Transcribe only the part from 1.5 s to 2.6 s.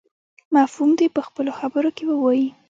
خبرو کې ووایي.